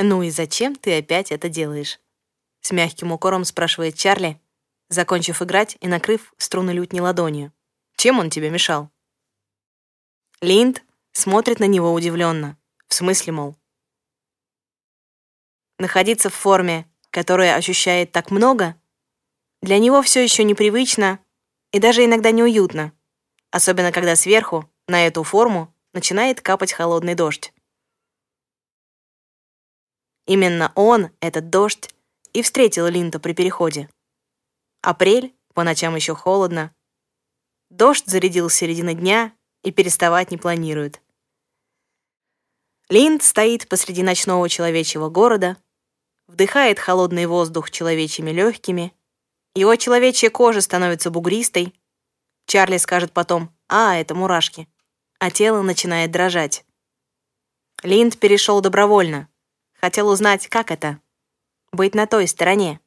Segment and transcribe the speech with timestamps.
[0.00, 2.00] «Ну и зачем ты опять это делаешь?»
[2.60, 4.40] С мягким укором спрашивает Чарли,
[4.88, 7.52] закончив играть и накрыв струны лютни ладонью.
[7.96, 8.90] «Чем он тебе мешал?»
[10.40, 12.56] Линд смотрит на него удивленно.
[12.86, 13.56] В смысле, мол?
[15.78, 18.80] Находиться в форме, которая ощущает так много,
[19.62, 21.18] для него все еще непривычно
[21.72, 22.92] и даже иногда неуютно,
[23.50, 27.52] особенно когда сверху, на эту форму, начинает капать холодный дождь.
[30.28, 31.88] Именно он, этот дождь,
[32.34, 33.88] и встретил Линта при переходе.
[34.82, 36.70] Апрель, по ночам еще холодно.
[37.70, 39.32] Дождь зарядил с середины дня
[39.64, 41.00] и переставать не планирует.
[42.90, 45.56] Линд стоит посреди ночного человечьего города,
[46.26, 48.92] вдыхает холодный воздух человечьими легкими,
[49.54, 51.74] его человечья кожа становится бугристой.
[52.46, 54.68] Чарли скажет потом «А, это мурашки»,
[55.18, 56.66] а тело начинает дрожать.
[57.82, 59.27] Линд перешел добровольно,
[59.80, 61.00] Хотел узнать, как это—
[61.72, 62.80] быть на той стороне,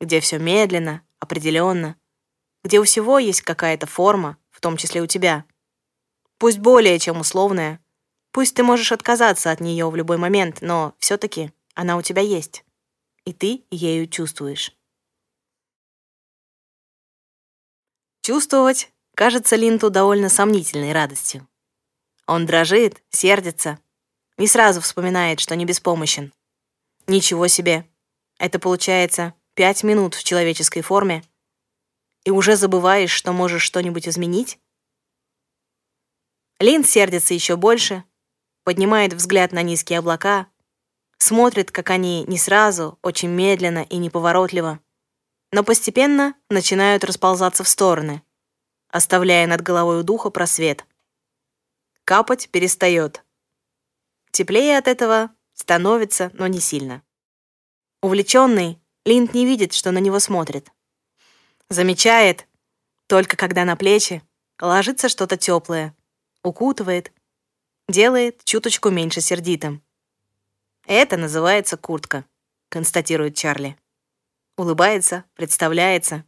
[0.00, 1.96] где все медленно, определенно,
[2.62, 5.44] где у всего есть какая-то форма, в том числе у тебя.
[6.38, 7.80] Пусть более чем условная,
[8.30, 12.64] пусть ты можешь отказаться от нее в любой момент, но все-таки она у тебя есть,
[13.24, 14.72] и ты ею чувствуешь.
[18.22, 21.48] Чувствовать кажется Линту довольно сомнительной радостью.
[22.26, 23.80] Он дрожит, сердится,
[24.36, 26.32] не сразу вспоминает, что не беспомощен.
[27.08, 27.88] Ничего себе.
[28.38, 31.24] Это получается пять минут в человеческой форме,
[32.24, 34.58] и уже забываешь, что можешь что-нибудь изменить?
[36.60, 38.04] Лин сердится еще больше,
[38.62, 40.48] поднимает взгляд на низкие облака,
[41.16, 44.78] смотрит, как они не сразу, очень медленно и неповоротливо,
[45.50, 48.22] но постепенно начинают расползаться в стороны,
[48.90, 50.84] оставляя над головой у духа просвет.
[52.04, 53.24] Капать перестает.
[54.30, 57.02] Теплее от этого становится, но не сильно.
[58.00, 60.70] Увлеченный, Линд не видит, что на него смотрит.
[61.68, 62.46] Замечает,
[63.06, 64.22] только когда на плечи
[64.60, 65.94] ложится что-то теплое,
[66.42, 67.12] укутывает,
[67.88, 69.82] делает чуточку меньше сердитым.
[70.86, 72.24] «Это называется куртка»,—
[72.68, 73.76] констатирует Чарли.
[74.56, 76.24] Улыбается, представляется.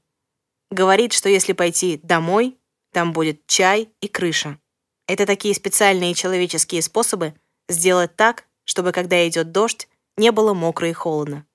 [0.71, 2.59] Говорит, что если пойти домой,
[2.93, 4.59] там будет чай и крыша.
[5.07, 7.35] Это такие специальные человеческие способы
[7.69, 11.47] сделать так, чтобы когда идет дождь, не было мокро и холодно.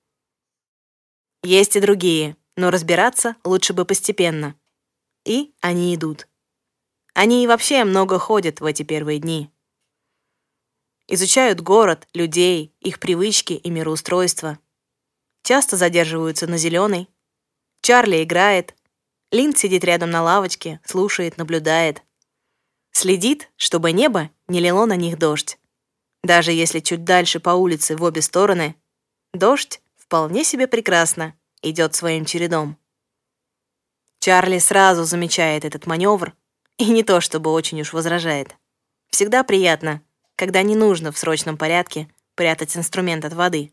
[1.42, 4.58] Есть и другие, но разбираться лучше бы постепенно.
[5.24, 6.28] И они идут.
[7.14, 9.50] Они и вообще много ходят в эти первые дни.
[11.08, 14.58] Изучают город, людей, их привычки и мироустройство.
[15.44, 17.08] Часто задерживаются на зеленой.
[17.80, 18.74] Чарли играет.
[19.30, 22.02] Линд сидит рядом на лавочке, слушает, наблюдает.
[22.90, 25.58] Следит, чтобы небо не лило на них дождь.
[26.26, 28.74] Даже если чуть дальше по улице в обе стороны,
[29.32, 32.76] дождь вполне себе прекрасно идет своим чередом.
[34.18, 36.34] Чарли сразу замечает этот маневр
[36.78, 38.56] и не то чтобы очень уж возражает.
[39.08, 40.02] Всегда приятно,
[40.34, 43.72] когда не нужно в срочном порядке прятать инструмент от воды.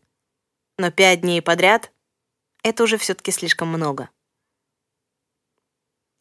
[0.78, 1.90] Но пять дней подряд—
[2.62, 4.10] это уже все-таки слишком много.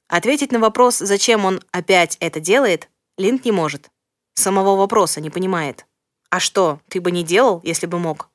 [0.08, 2.90] Ответить на вопрос, зачем он опять это делает,
[3.20, 3.92] Линд не может.
[4.34, 5.86] Самого вопроса не понимает.
[6.34, 8.32] А что, ты бы не делал, если бы мог?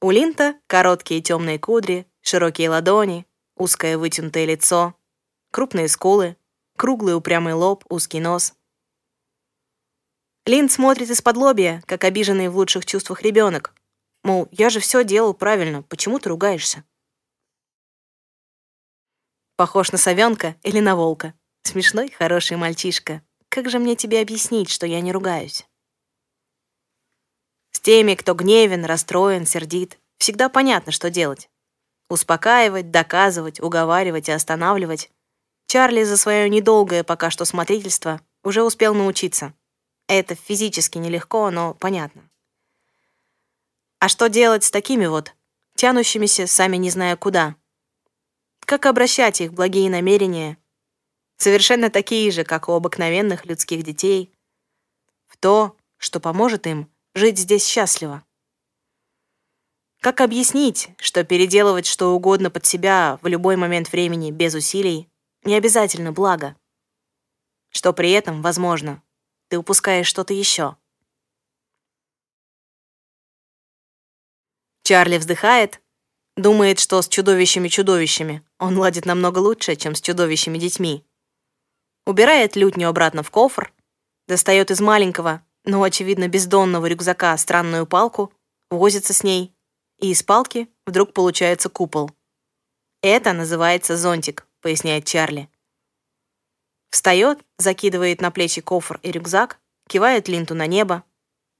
[0.00, 3.26] У Линта короткие темные кудри, широкие ладони,
[3.56, 4.94] узкое вытянутое лицо,
[5.50, 6.38] крупные скулы,
[6.78, 8.54] круглый упрямый лоб, узкий нос.
[10.46, 13.74] Линд смотрит из-под лобья, как обиженный в лучших чувствах ребенок.
[14.24, 16.84] Мол, я же все делал правильно, почему ты ругаешься?
[19.56, 21.34] Похож на совенка или на волка.
[21.64, 23.20] Смешной, хороший мальчишка.
[23.50, 25.67] Как же мне тебе объяснить, что я не ругаюсь?
[27.88, 31.48] Теми, кто гневен, расстроен, сердит, всегда понятно, что делать.
[32.10, 35.10] Успокаивать, доказывать, уговаривать и останавливать.
[35.68, 39.54] Чарли за свое недолгое пока что смотрительство уже успел научиться.
[40.06, 42.28] Это физически нелегко, но понятно.
[44.00, 45.34] А что делать с такими вот,
[45.74, 47.56] тянущимися сами не зная куда?
[48.66, 50.58] Как обращать их благие намерения,
[51.38, 54.30] совершенно такие же, как у обыкновенных людских детей,
[55.26, 58.24] в то, что поможет им жить здесь счастливо.
[60.00, 65.10] Как объяснить, что переделывать что угодно под себя в любой момент времени без усилий
[65.42, 66.56] не обязательно благо?
[67.70, 69.02] Что при этом, возможно,
[69.48, 70.76] ты упускаешь что-то еще.
[74.84, 75.82] Чарли вздыхает,
[76.36, 81.04] думает, что с чудовищами-чудовищами он ладит намного лучше, чем с чудовищами-детьми.
[82.06, 83.74] Убирает лютню обратно в кофр,
[84.28, 88.32] достает из маленького, но, очевидно, бездонного рюкзака странную палку
[88.70, 89.54] возится с ней,
[89.98, 92.10] и из палки вдруг получается купол.
[93.02, 95.50] «Это называется зонтик»,— поясняет Чарли.
[96.88, 101.04] Встает, закидывает на плечи кофр и рюкзак, кивает Линту на небо.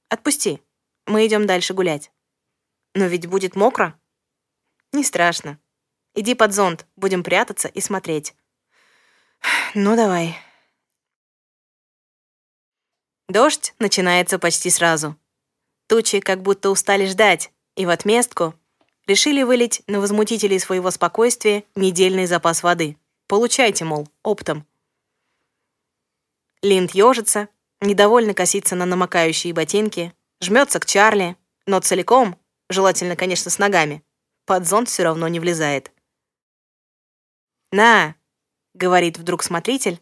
[0.09, 0.59] «Отпусти,
[1.05, 2.11] мы идем дальше гулять».
[2.95, 3.93] «Но ведь будет мокро».
[4.91, 5.59] «Не страшно.
[6.15, 8.33] Иди под зонт, будем прятаться и смотреть».
[9.75, 10.35] «Ну, давай».
[13.29, 15.15] Дождь начинается почти сразу.
[15.87, 18.55] Тучи как будто устали ждать, и в отместку
[19.05, 22.97] решили вылить на возмутителей своего спокойствия недельный запас воды.
[23.27, 24.65] Получайте, мол, оптом.
[26.63, 27.49] Линд ежится,
[27.81, 30.11] недовольно косится на намокающие ботинки,
[30.41, 31.37] жмется к Чарли,
[31.67, 32.35] но целиком,
[32.67, 34.03] желательно, конечно, с ногами,
[34.45, 35.91] под зонт все равно не влезает.
[37.71, 38.15] «На!»—
[38.73, 40.01] говорит вдруг смотритель,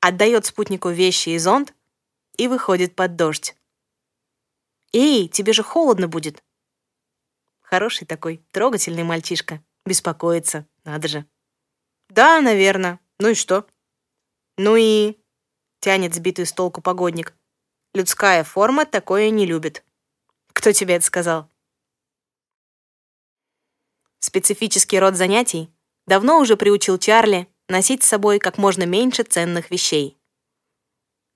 [0.00, 1.72] отдает спутнику вещи и зонт,
[2.38, 3.54] и выходит под дождь.
[4.94, 6.42] «Эй, тебе же холодно будет!»
[7.60, 9.62] Хороший такой, трогательный мальчишка.
[9.84, 11.26] Беспокоится, надо же.
[12.08, 12.98] «Да, наверное.
[13.18, 13.66] Ну и что?»
[14.56, 15.18] «Ну и...»—
[15.80, 17.34] тянет сбитый с толку погодник.
[17.92, 19.84] «Людская форма такое не любит».
[20.54, 21.50] «Кто тебе это сказал?»
[24.20, 25.70] Специфический род занятий
[26.06, 30.17] давно уже приучил Чарли носить с собой как можно меньше ценных вещей.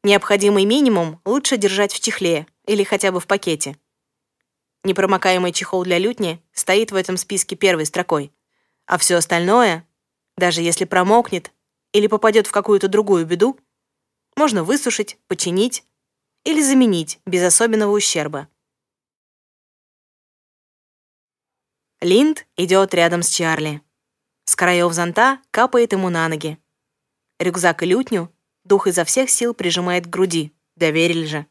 [0.05, 3.79] Необходимый минимум лучше держать в чехле или хотя бы в пакете.
[4.83, 8.33] Непромокаемый чехол для лютни стоит в этом списке первой строкой,
[8.87, 9.87] а все остальное,
[10.37, 11.53] даже если промокнет
[11.93, 13.61] или попадет в какую-то другую беду,
[14.35, 15.85] можно высушить, починить
[16.43, 18.49] или заменить без особенного ущерба.
[22.01, 23.81] Линд идет рядом с Чарли.
[24.47, 26.59] С краев зонта капает ему на ноги.
[27.39, 30.53] Рюкзак и лютню Дух изо всех сил прижимает к груди.
[30.77, 31.47] Доверили же.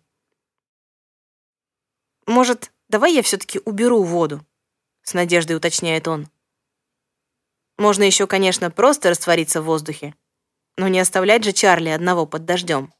[2.25, 4.45] «Может, давай я все-таки уберу воду?»
[5.03, 6.29] С надеждой уточняет он.
[7.77, 10.15] Можно еще, конечно, просто раствориться в воздухе,
[10.77, 12.93] но не оставлять же Чарли одного под дождем.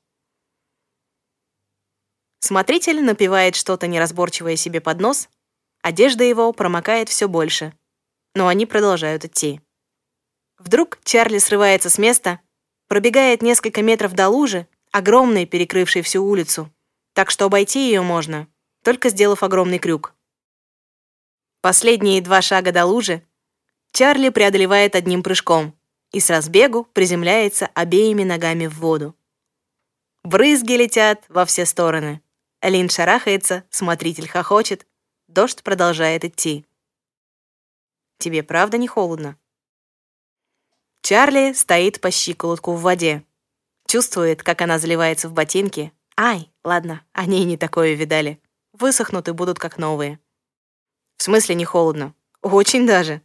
[2.39, 5.29] Смотритель напевает что-то неразборчивое себе под нос,
[5.83, 7.73] одежда его промокает все больше,
[8.33, 9.61] но они продолжают идти.
[10.57, 12.39] Вдруг Чарли срывается с места
[12.91, 16.69] пробегает несколько метров до лужи, огромной, перекрывшей всю улицу,
[17.13, 18.49] так что обойти ее можно,
[18.83, 20.13] только сделав огромный крюк.
[21.61, 23.23] Последние два шага до лужи
[23.93, 25.73] Чарли преодолевает одним прыжком
[26.11, 29.15] и с разбегу приземляется обеими ногами в воду.
[30.23, 32.21] Брызги летят во все стороны.
[32.61, 34.85] Лин шарахается, смотритель хохочет.
[35.29, 36.65] Дождь продолжает идти.
[38.17, 39.37] «Тебе правда не холодно?»
[41.01, 43.25] Чарли стоит по щиколотку в воде.
[43.88, 45.92] Чувствует, как она заливается в ботинки.
[46.15, 48.42] Ай, ладно, они и не такое видали.
[48.74, 50.19] Высохнут и будут как новые.
[51.18, 52.13] В смысле не холодно?
[52.42, 53.21] Очень даже.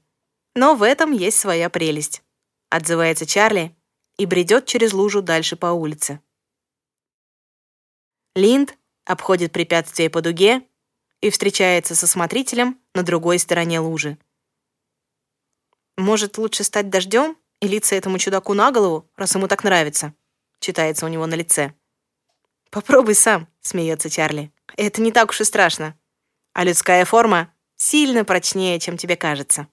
[0.55, 2.23] Но в этом есть своя прелесть.
[2.70, 3.76] Отзывается Чарли
[4.17, 6.20] и бредет через лужу дальше по улице.
[8.34, 10.67] Линд обходит препятствие по дуге
[11.20, 14.19] и встречается со смотрителем на другой стороне лужи.
[15.96, 17.37] Может, лучше стать дождем?
[17.61, 20.14] И литься этому чудаку на голову, раз ему так нравится»,—
[20.61, 21.75] читается у него на лице.
[22.70, 24.53] «Попробуй сам»,— смеется Чарли.
[24.76, 25.99] «Это не так уж и страшно.
[26.53, 29.69] А людская форма сильно прочнее, чем тебе кажется».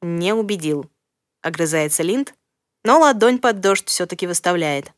[0.00, 0.90] «Не убедил»,—
[1.42, 2.34] огрызается Линд,
[2.84, 4.92] но ладонь под дождь все-таки выставляет.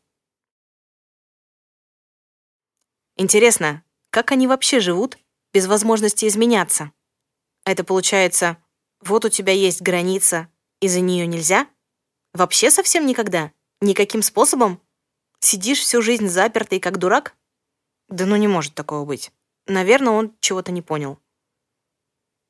[3.17, 5.17] Интересно, как они вообще живут
[5.53, 6.91] без возможности изменяться?
[7.63, 8.57] Это получается,
[9.01, 10.49] вот у тебя есть граница,
[10.81, 11.69] и за нее нельзя?
[12.35, 13.53] Вообще совсем никогда?
[13.79, 14.81] Никаким способом?
[15.39, 17.33] Сидишь всю жизнь запертый, как дурак?
[18.09, 19.31] Да ну не может такого быть.
[19.67, 21.17] Наверное, он чего-то не понял.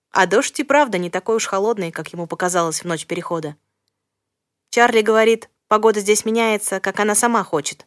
[0.09, 3.57] А дождь и правда не такой уж холодный, как ему показалось в ночь перехода.
[4.71, 7.85] Чарли говорит, погода здесь меняется, как она сама хочет.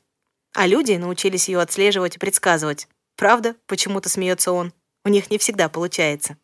[0.55, 2.87] А люди научились ее отслеживать и предсказывать.
[3.17, 3.57] Правда?
[3.67, 4.73] Почему-то смеется он.
[5.05, 6.39] У них не всегда получается.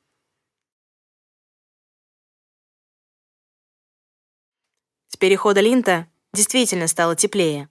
[5.14, 7.68] С перехода линта действительно стало теплее.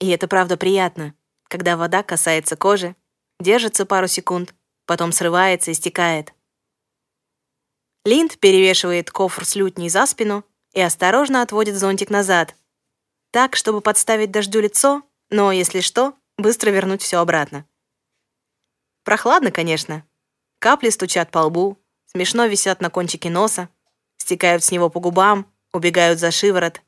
[0.00, 2.96] И это правда приятно, когда вода касается кожи,
[3.38, 4.52] держится пару секунд,
[4.84, 6.34] потом срывается и стекает.
[8.04, 12.56] Линд перевешивает кофр с лютней за спину и осторожно отводит зонтик назад,
[13.30, 17.64] так, чтобы подставить дождю лицо, но, если что, быстро вернуть все обратно.
[19.04, 20.04] Прохладно, конечно.
[20.58, 23.68] Капли стучат по лбу, смешно висят на кончике носа,
[24.16, 26.82] стекают с него по губам, убегают за шиворот.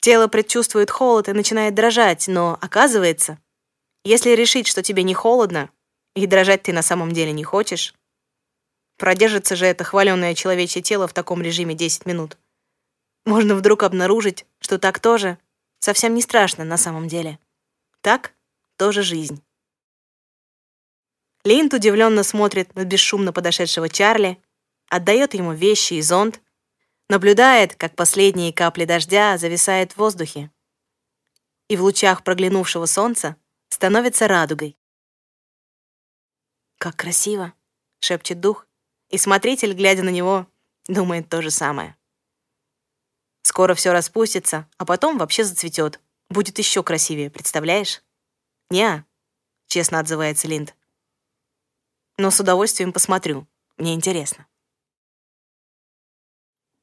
[0.00, 3.38] Тело предчувствует холод и начинает дрожать, но оказывается,
[4.04, 5.70] если решить, что тебе не холодно,
[6.14, 7.94] и дрожать ты на самом деле не хочешь,
[8.96, 12.38] Продержится же это хваленное человечье тело в таком режиме 10 минут.
[13.24, 15.38] Можно вдруг обнаружить, что так тоже
[15.80, 17.38] совсем не страшно на самом деле.
[18.00, 18.32] Так
[18.76, 19.42] тоже жизнь.
[21.44, 24.38] Линд удивленно смотрит на бесшумно подошедшего Чарли,
[24.88, 26.40] отдает ему вещи и зонт,
[27.08, 30.50] наблюдает, как последние капли дождя зависают в воздухе
[31.68, 33.36] и в лучах проглянувшего солнца
[33.68, 34.76] становится радугой.
[36.78, 37.54] «Как красиво!»—
[38.00, 38.66] шепчет дух,
[39.08, 40.46] и смотритель, глядя на него,
[40.86, 41.96] думает то же самое.
[43.42, 46.00] Скоро все распустится, а потом вообще зацветет.
[46.28, 48.02] Будет еще красивее, представляешь?
[48.70, 49.04] «Не-а»,
[49.66, 50.74] честно отзывается Линд.
[52.16, 53.46] «Но с удовольствием посмотрю.
[53.76, 54.46] Мне интересно».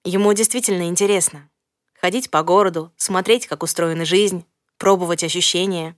[0.04, 1.50] Ему действительно интересно.
[1.94, 4.46] Ходить по городу, смотреть, как устроена жизнь,
[4.78, 5.96] пробовать ощущения.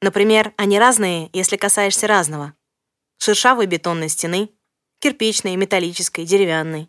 [0.00, 2.54] Например, они разные, если касаешься разного.
[3.18, 4.50] Шершавой бетонной стены,
[5.00, 6.88] кирпичной, металлической, деревянной,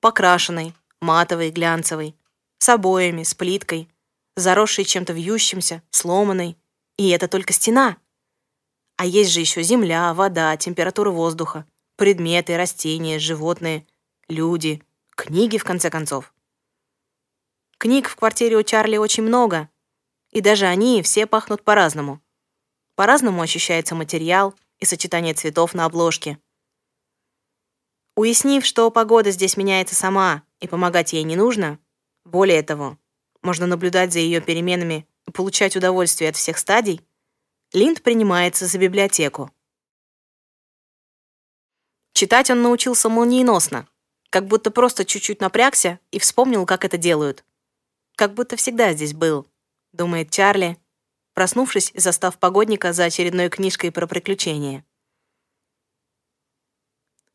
[0.00, 2.16] покрашенной, матовой, глянцевой,
[2.58, 3.90] с обоями, с плиткой,
[4.36, 6.56] заросшей чем-то вьющимся, сломанной.
[6.96, 7.98] И это только стена.
[8.96, 11.66] А есть же еще земля, вода, температура воздуха,
[11.96, 13.86] предметы, растения, животные,
[14.28, 14.82] люди,
[15.22, 16.34] книги, в конце концов.
[17.78, 19.68] Книг в квартире у Чарли очень много,
[20.30, 22.20] и даже они все пахнут по-разному.
[22.96, 26.38] По-разному ощущается материал и сочетание цветов на обложке.
[28.16, 31.78] Уяснив, что погода здесь меняется сама и помогать ей не нужно,
[32.24, 32.98] более того,
[33.42, 37.00] можно наблюдать за ее переменами и получать удовольствие от всех стадий,
[37.72, 39.50] Линд принимается за библиотеку.
[42.12, 43.88] Читать он научился молниеносно,
[44.32, 47.44] как будто просто чуть-чуть напрягся и вспомнил, как это делают.
[48.16, 49.46] Как будто всегда здесь был,
[49.92, 50.78] думает Чарли,
[51.34, 54.86] проснувшись и застав погодника за очередной книжкой про приключения.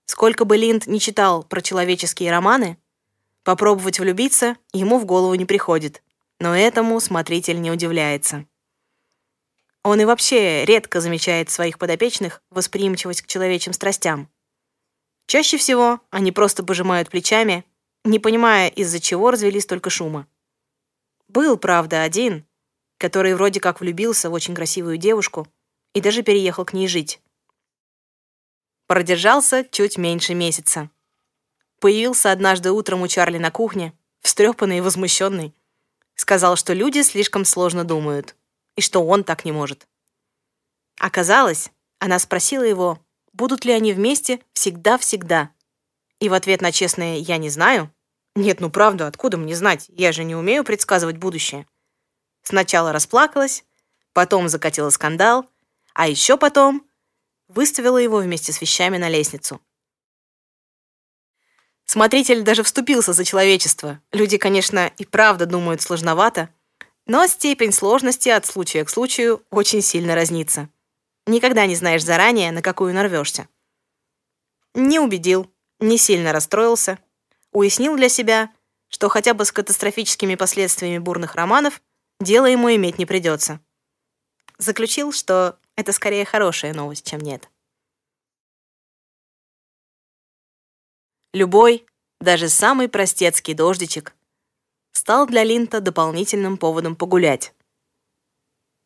[0.05, 2.79] Сколько бы Линд не читал про человеческие романы,
[3.43, 6.01] попробовать влюбиться ему в голову не приходит,
[6.39, 8.47] но этому смотритель не удивляется.
[9.83, 14.31] Он и вообще редко замечает своих подопечных восприимчивость к человечьим страстям.
[15.27, 17.65] Чаще всего они просто пожимают плечами,
[18.05, 20.25] не понимая, из-за чего развелись столько шума.
[21.27, 22.47] Был, правда, один,
[22.97, 25.45] который вроде как влюбился в очень красивую девушку
[25.93, 27.21] и даже переехал к ней жить.
[28.87, 30.89] Продержался чуть меньше месяца.
[31.79, 33.91] Появился однажды утром у Чарли на кухне,
[34.21, 35.53] встрепанный и возмущенный.
[36.15, 38.37] Сказал, что люди слишком сложно думают,
[38.77, 39.89] и что он так не может.
[40.97, 41.69] Оказалось,
[41.99, 43.05] она спросила его,
[43.37, 45.51] будут ли они вместе всегда-всегда.
[46.19, 47.91] И в ответ на честное «я не знаю»
[48.37, 49.87] Нет, ну правда, откуда мне знать?
[49.89, 51.65] Я же не умею предсказывать будущее.
[52.43, 53.65] Сначала расплакалась,
[54.13, 55.49] потом закатила скандал,
[55.95, 56.85] а еще потом
[57.47, 59.59] выставила его вместе с вещами на лестницу.
[61.85, 63.99] Смотритель даже вступился за человечество.
[64.11, 66.53] Люди, конечно, и правда думают сложновато,
[67.07, 70.69] но степень сложности от случая к случаю очень сильно разнится.
[71.27, 73.49] Никогда не знаешь заранее, на какую нарвешься.
[74.73, 76.99] Не убедил, не сильно расстроился,
[77.51, 78.53] уяснил для себя,
[78.87, 81.81] что хотя бы с катастрофическими последствиями бурных романов
[82.21, 83.59] дело ему иметь не придется.
[84.57, 87.49] Заключил, что это скорее хорошая новость, чем нет.
[91.33, 91.85] Любой,
[92.21, 94.15] даже самый простецкий дождичек
[94.93, 97.53] стал для Линта дополнительным поводом погулять.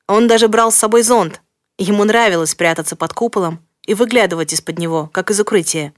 [0.08, 1.42] Он даже брал с собой зонт,
[1.84, 5.94] ему нравилось прятаться под куполом и выглядывать из-под него, как из укрытия.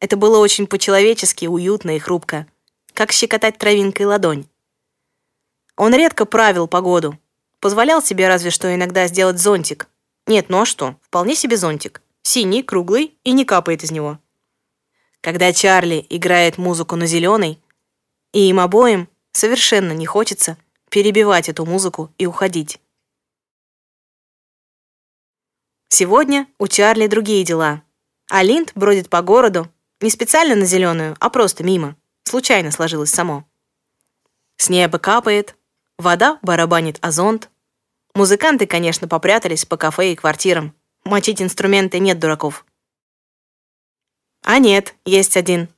[0.00, 2.46] Это было очень по-человечески уютно и хрупко,
[2.92, 4.46] как щекотать травинкой ладонь.
[5.76, 7.18] Он редко правил погоду,
[7.60, 9.88] позволял себе разве что иногда сделать зонтик.
[10.26, 12.02] Нет, ну а что, вполне себе зонтик.
[12.22, 14.18] Синий, круглый и не капает из него.
[15.20, 17.60] Когда Чарли играет музыку на зеленой,
[18.32, 20.58] и им обоим совершенно не хочется
[20.90, 22.80] перебивать эту музыку и уходить.
[25.88, 27.82] Сегодня у Чарли другие дела,
[28.28, 31.96] а Линд бродит по городу, не специально на зеленую, а просто мимо.
[32.24, 33.44] Случайно сложилось само.
[34.56, 35.56] С неба капает,
[35.96, 37.38] вода барабанит о.
[38.14, 40.74] Музыканты, конечно, попрятались по кафе и квартирам.
[41.04, 42.64] Мочить инструменты нет дураков.
[44.42, 45.68] А нет, есть один.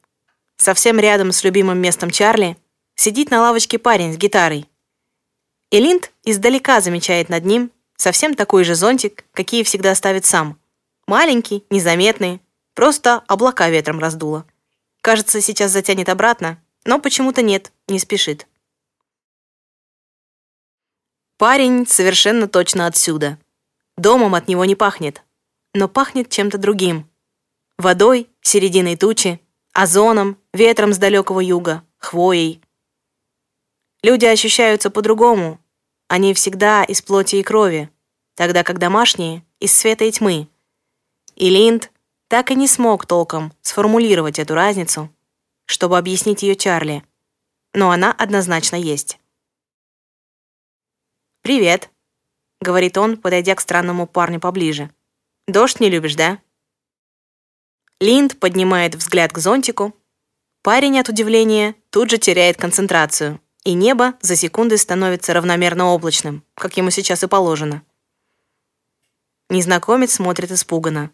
[0.56, 2.56] Совсем рядом с любимым местом Чарли
[2.94, 4.68] сидит на лавочке парень с гитарой.
[5.70, 10.58] И Линд издалека замечает над ним совсем такой же зонтик, какие всегда ставит сам.
[11.06, 12.40] Маленький, незаметный,
[12.78, 14.46] Просто облака ветром раздуло.
[15.00, 18.46] Кажется, сейчас затянет обратно, но почему-то нет, не спешит.
[21.38, 23.36] Парень совершенно точно отсюда.
[23.96, 25.24] Домом от него не пахнет,
[25.74, 27.10] но пахнет чем-то другим.
[27.78, 29.40] Водой, серединой тучи,
[29.72, 32.62] озоном, ветром с далекого юга, хвоей.
[34.04, 35.58] Люди ощущаются по-другому.
[36.08, 37.90] Они всегда из плоти и крови,
[38.34, 40.48] тогда как домашние— из света и тьмы.
[41.34, 41.92] И Линд
[42.28, 45.14] так и не смог толком сформулировать эту разницу,
[45.66, 47.04] чтобы объяснить ее Чарли,
[47.74, 49.18] но она однозначно есть.
[51.42, 51.90] «Привет»,—
[52.60, 54.90] говорит он, подойдя к странному парню поближе.
[55.46, 56.40] «Дождь не любишь, да?»
[58.00, 59.94] Линд поднимает взгляд к зонтику.
[60.62, 66.78] Парень от удивления тут же теряет концентрацию, и небо за секунды становится равномерно облачным, как
[66.78, 67.82] ему сейчас и положено.
[69.50, 71.10] Незнакомец смотрит испуганно.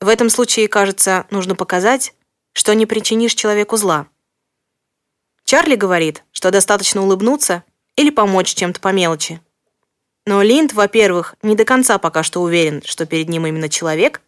[0.00, 2.14] В этом случае, кажется, нужно показать,
[2.54, 4.06] что не причинишь человеку зла.
[5.44, 7.62] Чарли говорит, что достаточно улыбнуться
[7.94, 9.42] или помочь чем-то по мелочи.
[10.24, 14.22] Но Линд, во-первых, не до конца пока что уверен, что перед ним именно человек,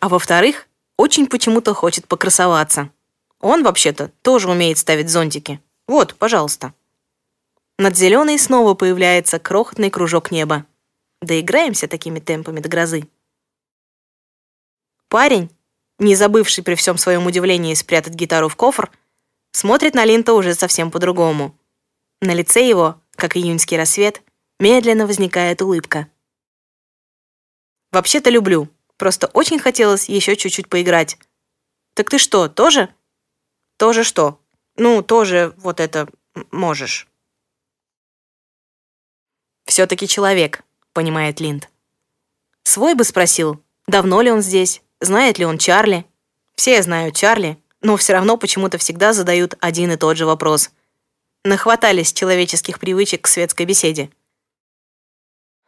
[0.00, 2.88] а во-вторых, очень почему-то хочет покрасоваться.
[3.38, 5.60] Он, вообще-то, тоже умеет ставить зонтики.
[5.86, 6.74] Вот, пожалуйста.
[7.78, 10.66] Над зеленой снова появляется крохотный кружок неба.
[11.20, 13.08] Доиграемся такими темпами до грозы.
[15.08, 15.50] Парень,
[15.98, 18.90] не забывший при всем своем удивлении спрятать гитару в кофр,
[19.52, 21.56] смотрит на Линта уже совсем по-другому.
[22.20, 24.22] На лице его, как июньский рассвет,
[24.58, 26.08] медленно возникает улыбка.
[27.92, 28.68] «Вообще-то люблю.
[28.96, 31.18] Просто очень хотелось еще чуть-чуть поиграть.
[31.94, 32.92] Так ты что, тоже?»
[33.76, 34.40] «Тоже что?»
[34.76, 36.08] «Ну, тоже вот это
[36.50, 37.08] можешь».
[39.64, 41.70] «Все-таки человек»,— понимает Линд.
[42.62, 46.04] «Свой бы спросил, давно ли он здесь, знает ли он Чарли.
[46.54, 50.70] Все знают Чарли, но все равно почему-то всегда задают один и тот же вопрос.
[51.44, 54.10] Нахватались человеческих привычек к светской беседе.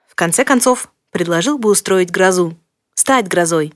[0.08, 2.56] В конце концов, предложил бы устроить грозу,
[2.94, 3.72] стать грозой,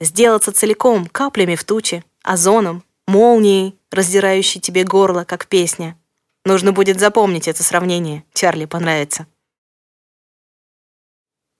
[0.00, 5.98] сделаться целиком каплями в туче, озоном, молнией, раздирающей тебе горло, как песня.
[6.44, 9.26] Нужно будет запомнить это сравнение, Чарли понравится.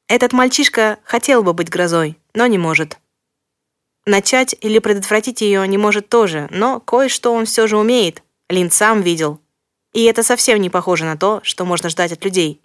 [0.09, 2.99] Этот мальчишка хотел бы быть грозой, но не может.
[4.05, 8.23] Начать или предотвратить ее не может тоже, но кое-что он все же умеет.
[8.49, 9.41] Лин сам видел.
[9.93, 12.61] И это совсем не похоже на то, что можно ждать от людей.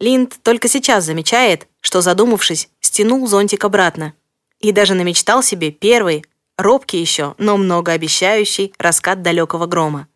[0.00, 4.14] Линд только сейчас замечает, что, задумавшись, стянул зонтик обратно.
[4.58, 6.24] И даже намечтал себе первый,
[6.56, 10.08] робкий еще, но многообещающий раскат далекого грома.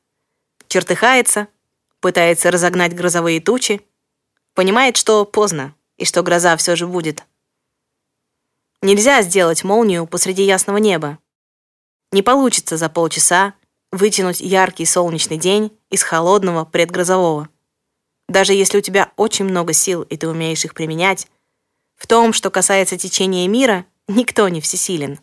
[0.68, 1.48] Чертыхается,
[2.00, 3.81] пытается разогнать грозовые тучи,
[4.55, 7.24] понимает, что поздно, и что гроза все же будет.
[8.83, 11.18] Нельзя сделать молнию посреди ясного неба.
[12.12, 13.55] Не получится за полчаса
[13.92, 17.48] вытянуть яркий солнечный день из холодного предгрозового.
[18.29, 21.26] Даже если у тебя очень много сил и ты умеешь их применять,
[21.96, 25.20] в том, что касается течения мира, никто не всесилен.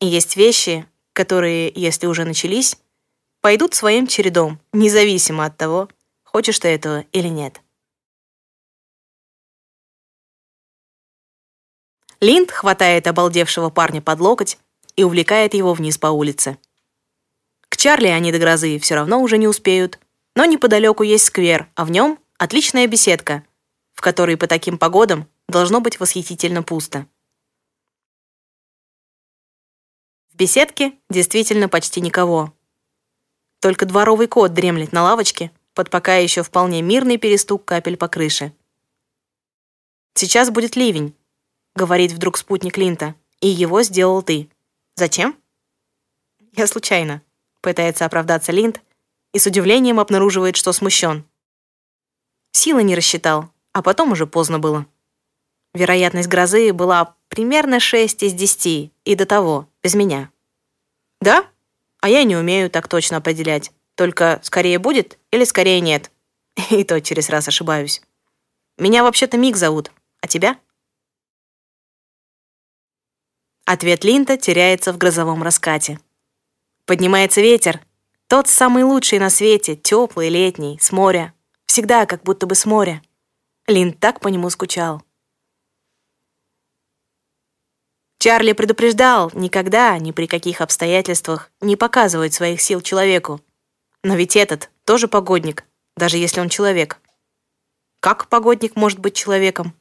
[0.00, 2.76] И есть вещи, которые, если уже начались,
[3.40, 5.88] пойдут своим чередом, независимо от того,
[6.24, 7.60] хочешь ты этого или нет.
[12.20, 14.58] Линд хватает обалдевшего парня под локоть
[14.96, 16.58] и увлекает его вниз по улице.
[17.68, 19.98] К Чарли они до грозы все равно уже не успеют,
[20.34, 23.44] но неподалеку есть сквер, а в нем отличная беседка,
[23.94, 27.06] в которой по таким погодам должно быть восхитительно пусто.
[30.40, 32.54] Беседке действительно почти никого.
[33.60, 38.54] Только дворовый кот дремлет на лавочке под пока еще вполне мирный перестук капель по крыше.
[40.14, 41.14] Сейчас будет ливень,
[41.74, 43.14] говорит вдруг спутник Линта.
[43.42, 44.48] И его сделал ты.
[44.96, 45.36] Зачем?
[46.52, 47.20] Я случайно.
[47.60, 48.80] Пытается оправдаться Линд
[49.34, 51.26] и с удивлением обнаруживает, что смущен.
[52.52, 54.86] Силы не рассчитал, а потом уже поздно было.
[55.74, 60.30] Вероятность грозы была примерно 6 из 10, и до того, без меня.
[61.20, 61.46] Да?
[62.00, 63.70] А я не умею так точно определять.
[63.94, 66.10] Только скорее будет или скорее нет.
[66.70, 68.00] И то через раз ошибаюсь.
[68.78, 70.58] Меня вообще-то Мик зовут, а тебя?
[73.66, 76.00] Ответ Линта теряется в грозовом раскате.
[76.86, 77.80] Поднимается ветер.
[78.26, 81.34] Тот самый лучший на свете, теплый, летний, с моря.
[81.66, 83.02] Всегда как будто бы с моря.
[83.66, 85.02] Линд так по нему скучал.
[88.20, 93.40] Чарли предупреждал никогда, ни при каких обстоятельствах не показывать своих сил человеку.
[94.02, 95.64] Но ведь этот тоже погодник,
[95.96, 96.98] даже если он человек.
[98.00, 99.74] Как погодник может быть человеком?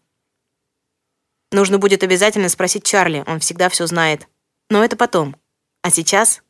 [1.51, 4.29] Нужно будет обязательно спросить Чарли, он всегда все знает.
[4.69, 5.35] Но это потом.
[5.81, 6.41] А сейчас...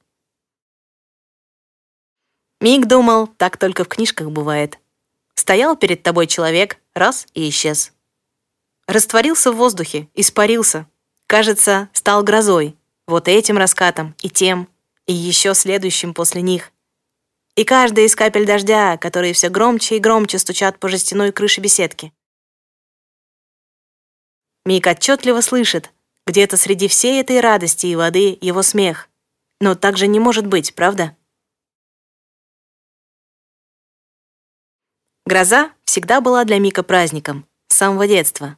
[2.61, 4.77] Миг думал, так только в книжках бывает.
[5.33, 7.93] Стоял перед тобой человек, раз и исчез.
[8.85, 10.87] Растворился в воздухе, испарился,
[11.29, 12.75] Кажется, стал грозой.
[13.05, 14.67] Вот этим раскатом, и тем,
[15.05, 16.71] и еще следующим после них.
[17.55, 22.11] И каждая из капель дождя, которые все громче и громче стучат по жестяной крыше беседки.
[24.65, 25.93] Мик отчетливо слышит,
[26.25, 29.07] где-то среди всей этой радости и воды его смех.
[29.61, 31.15] Но так же не может быть, правда?
[35.27, 38.57] Гроза всегда была для Мика праздником, с самого детства.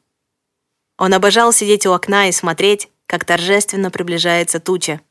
[1.02, 5.02] Он обожал сидеть у окна и смотреть, как торжественно приближается туча,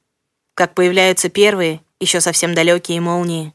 [0.54, 3.52] как появляются первые, еще совсем далекие молнии.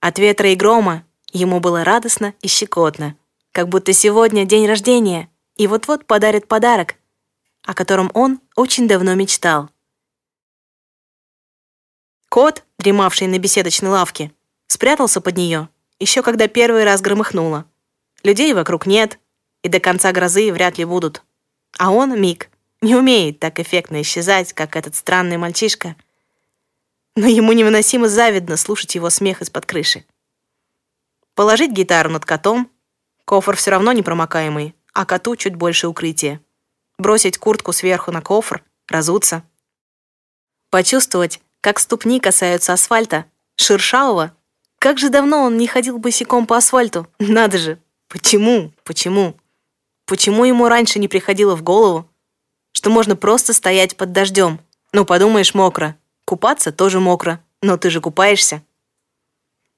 [0.00, 3.16] От ветра и грома ему было радостно и щекотно,
[3.52, 6.96] как будто сегодня день рождения, и вот-вот подарит подарок,
[7.62, 9.70] о котором он очень давно мечтал.
[12.28, 14.30] Кот, дремавший на беседочной лавке,
[14.66, 17.64] спрятался под нее, еще когда первый раз громыхнуло.
[18.24, 19.18] Людей вокруг нет,
[19.62, 21.22] и до конца грозы вряд ли будут.
[21.78, 25.96] А он, Мик, не умеет так эффектно исчезать, как этот странный мальчишка.
[27.16, 30.04] Но ему невыносимо завидно слушать его смех из-под крыши.
[31.34, 32.70] Положить гитару над котом,
[33.24, 36.40] кофр все равно непромокаемый, а коту чуть больше укрытия.
[36.98, 39.42] Бросить куртку сверху на кофр, разуться.
[40.70, 44.36] Почувствовать, как ступни касаются асфальта, шершавого.
[44.78, 47.78] Как же давно он не ходил босиком по асфальту, надо же.
[48.08, 48.72] Почему?
[48.84, 49.36] Почему?
[50.10, 52.04] Почему ему раньше не приходило в голову,
[52.72, 54.58] что можно просто стоять под дождем?
[54.92, 55.96] Ну, подумаешь, мокро.
[56.24, 58.64] Купаться тоже мокро, но ты же купаешься.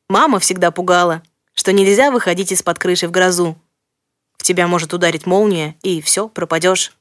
[0.08, 3.58] Мама всегда пугала, что нельзя выходить из-под крыши в грозу.
[4.38, 6.96] В тебя может ударить молния, и все, пропадешь.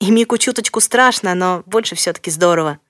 [0.00, 2.80] И Мику чуточку страшно, но больше все-таки здорово.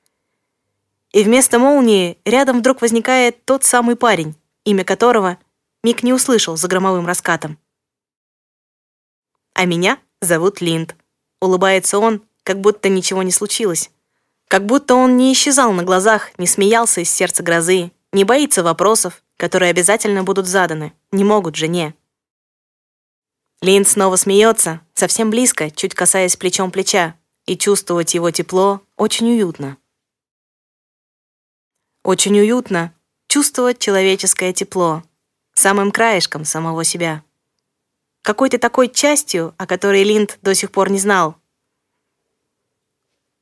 [1.12, 5.36] И вместо молнии рядом вдруг возникает тот самый парень, имя которого
[5.82, 7.58] Мик не услышал за громовым раскатом.
[9.54, 10.96] А меня зовут Линд.
[11.40, 13.90] Улыбается он, как будто ничего не случилось.
[14.48, 19.22] Как будто он не исчезал на глазах, не смеялся из сердца грозы, не боится вопросов,
[19.36, 20.92] которые обязательно будут заданы.
[21.12, 21.94] Не могут же не.
[23.62, 27.14] Линд снова смеется, совсем близко, чуть касаясь плечом плеча,
[27.46, 29.78] и чувствовать его тепло очень уютно.
[32.02, 32.92] Очень уютно
[33.28, 35.02] чувствовать человеческое тепло,
[35.54, 37.24] самым краешком самого себя
[38.24, 41.36] какой-то такой частью, о которой Линд до сих пор не знал.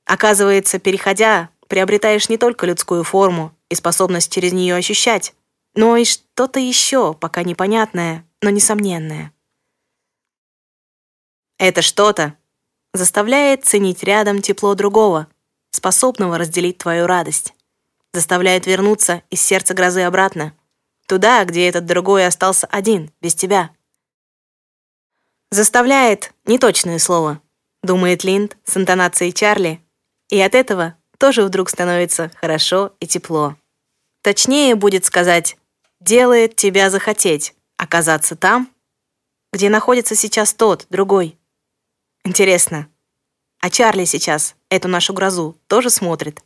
[0.05, 5.35] Оказывается, переходя, приобретаешь не только людскую форму и способность через нее ощущать,
[5.77, 9.33] но и что-то еще, пока непонятное, но несомненное.
[11.59, 12.37] Это что-то
[12.93, 15.29] заставляет ценить рядом тепло другого,
[15.71, 17.55] способного разделить твою радость.
[18.13, 20.55] Заставляет вернуться из сердца грозы обратно,
[21.07, 23.71] туда, где этот другой остался один, без тебя.
[25.53, 27.43] Заставляет— неточное слово,
[27.83, 29.85] думает Линд с интонацией Чарли,
[30.31, 33.59] и от этого тоже вдруг становится хорошо и тепло.
[34.23, 35.59] Точнее будет сказать,
[36.01, 38.73] делает тебя захотеть оказаться там,
[39.53, 41.39] где находится сейчас тот, другой.
[42.25, 42.89] Интересно,
[43.61, 46.43] а Чарли сейчас эту нашу грозу тоже смотрит?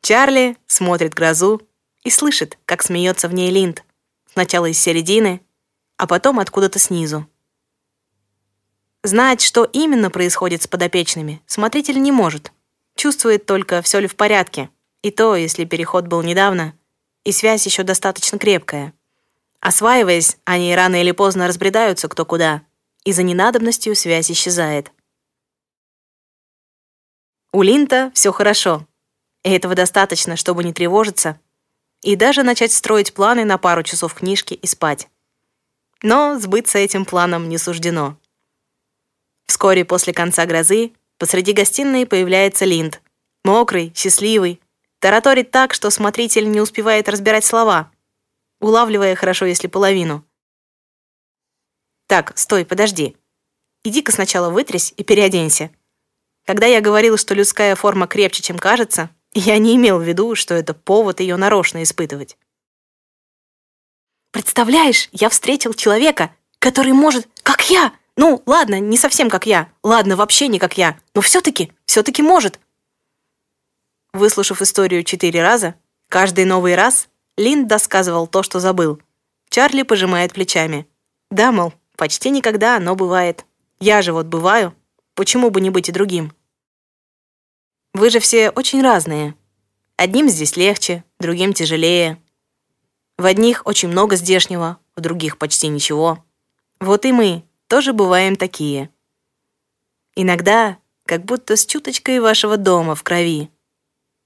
[0.00, 1.60] Чарли смотрит грозу
[2.04, 3.82] и слышит, как смеется в ней Линд.
[4.32, 5.44] Сначала из середины,
[6.00, 7.28] а потом откуда-то снизу.
[9.02, 12.52] Знать, что именно происходит с подопечными, смотритель не может.
[12.96, 14.70] Чувствует только, все ли в порядке.
[15.02, 16.74] И то, если переход был недавно,
[17.24, 18.94] и связь еще достаточно крепкая.
[19.60, 22.62] Осваиваясь, они рано или поздно разбредаются кто куда,
[23.04, 24.90] и за ненадобностью связь исчезает.
[27.52, 28.86] У Линта все хорошо,
[29.44, 31.38] и этого достаточно, чтобы не тревожиться
[32.00, 35.09] и даже начать строить планы на пару часов книжки и спать.
[36.02, 38.18] Но сбыться этим планом не суждено.
[39.46, 43.02] Вскоре после конца грозы посреди гостиной появляется Линд.
[43.44, 44.60] Мокрый, счастливый.
[45.00, 47.90] Тараторит так, что смотритель не успевает разбирать слова,
[48.60, 50.24] улавливая хорошо, если половину.
[52.06, 53.16] «Так, стой, подожди.
[53.82, 55.70] Иди-ка сначала вытрясь и переоденься.
[56.44, 60.54] Когда я говорил, что людская форма крепче, чем кажется, я не имел в виду, что
[60.54, 62.36] это повод ее нарочно испытывать.
[64.30, 67.92] Представляешь, я встретил человека, который может, как я.
[68.16, 69.72] Ну, ладно, не совсем как я.
[69.82, 70.98] Ладно, вообще не как я.
[71.14, 72.60] Но все-таки, все-таки может.
[74.12, 75.74] Выслушав историю четыре раза,
[76.08, 79.00] каждый новый раз Линд досказывал то, что забыл.
[79.48, 80.86] Чарли пожимает плечами.
[81.30, 83.46] Да, мол, почти никогда, но бывает.
[83.78, 84.74] Я же вот бываю.
[85.14, 86.32] Почему бы не быть и другим?
[87.94, 89.34] Вы же все очень разные.
[89.96, 92.18] Одним здесь легче, другим тяжелее.
[93.20, 96.24] В одних очень много здешнего, в других почти ничего.
[96.78, 98.88] Вот и мы тоже бываем такие.
[100.16, 103.50] Иногда как будто с чуточкой вашего дома в крови.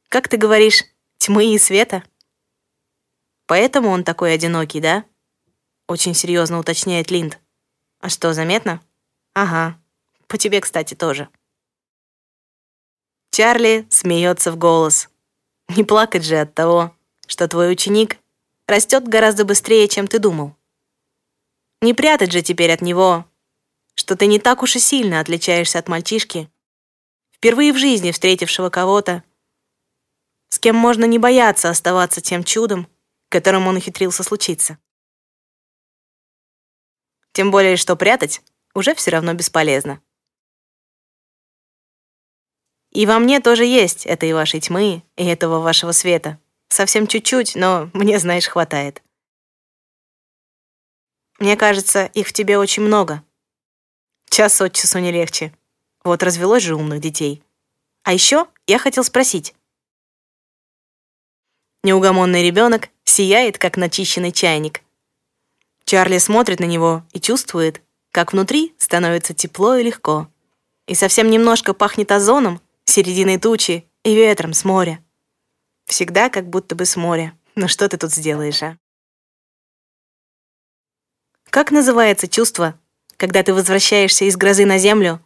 [0.08, 0.84] Как ты говоришь,
[1.18, 2.04] тьмы и света?
[3.46, 5.04] Поэтому он такой одинокий, да?
[5.88, 7.40] Очень серьезно уточняет Линд.
[7.98, 8.80] А что, заметно?
[9.32, 9.76] Ага.
[10.28, 11.28] По тебе, кстати, тоже.
[13.32, 15.08] Чарли смеется в голос.
[15.70, 16.94] Не плакать же от того,
[17.26, 18.18] что твой ученик
[18.66, 20.56] растет гораздо быстрее, чем ты думал.
[21.80, 23.26] Не прятать же теперь от него,
[23.94, 26.50] что ты не так уж и сильно отличаешься от мальчишки,
[27.30, 29.22] впервые в жизни встретившего кого-то,
[30.48, 32.88] с кем можно не бояться оставаться тем чудом,
[33.28, 34.78] которым он ухитрился случиться.
[37.32, 38.42] Тем более, что прятать
[38.74, 40.00] уже все равно бесполезно.
[42.92, 46.38] И во мне тоже есть этой вашей тьмы и этого вашего света.
[46.74, 49.00] Совсем чуть-чуть, но мне, знаешь, хватает.
[51.38, 53.22] Мне кажется, их в тебе очень много.
[54.28, 55.54] Час от часу не легче.
[56.02, 57.44] Вот развелось же умных детей.
[58.02, 59.54] А еще я хотел спросить.
[61.84, 64.82] Неугомонный ребенок сияет, как начищенный чайник.
[65.84, 70.28] Чарли смотрит на него и чувствует, как внутри становится тепло и легко.
[70.88, 75.03] И совсем немножко пахнет озоном серединой тучи и ветром с моря.
[75.86, 77.36] Всегда как будто бы с моря.
[77.54, 78.78] Ну что ты тут сделаешь, а?
[81.50, 82.78] Как называется чувство,
[83.16, 85.24] когда ты возвращаешься из грозы на землю,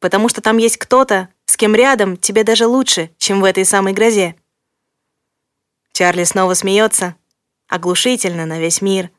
[0.00, 3.92] потому что там есть кто-то, с кем рядом тебе даже лучше, чем в этой самой
[3.92, 4.34] грозе?
[5.92, 7.14] Чарли снова смеется,
[7.68, 9.10] оглушительно на весь мир,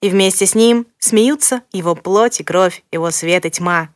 [0.00, 3.92] и вместе с ним смеются его плоть и кровь, его свет и тьма,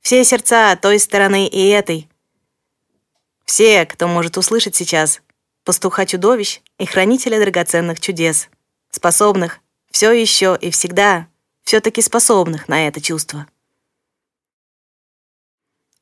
[0.00, 2.08] все сердца той стороны и этой,
[3.44, 5.22] все, кто может услышать сейчас,
[5.68, 8.48] пастуха-чудовищ и хранителя драгоценных чудес,
[8.88, 11.28] способных все еще и всегда,
[11.62, 13.46] все-таки способных на это чувство.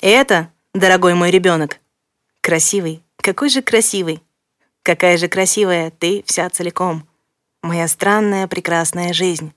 [0.01, 1.81] Это, дорогой мой ребенок,
[2.43, 4.23] красивый, какой же красивый,
[4.85, 7.09] какая же красивая ты вся целиком,
[7.61, 9.53] моя странная прекрасная жизнь.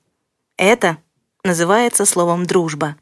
[0.58, 0.98] Это
[1.44, 2.96] называется словом «дружба».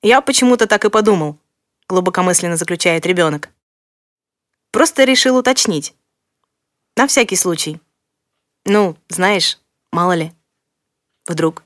[0.00, 1.38] Я почему-то так и подумал,
[1.86, 3.50] глубокомысленно заключает ребенок.
[4.72, 5.94] Просто решил уточнить.
[6.96, 7.78] На всякий случай.
[8.64, 9.58] Ну, знаешь,
[9.92, 10.32] мало ли.
[11.28, 11.62] Вдруг.